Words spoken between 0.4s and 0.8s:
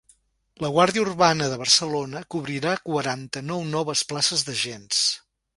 La